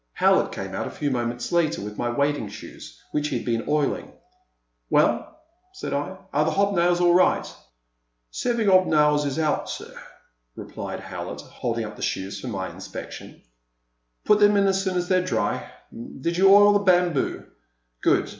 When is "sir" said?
9.69-9.93